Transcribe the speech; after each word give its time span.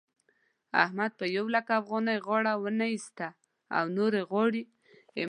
احمد 0.83 1.11
په 1.19 1.25
يو 1.35 1.45
لک 1.55 1.67
افغانۍ 1.79 2.17
غاړه 2.25 2.53
و 2.57 2.63
نه 2.79 2.87
اېسته 2.93 3.27
او 3.77 3.85
نورې 3.97 4.21
غواړي. 4.29 4.63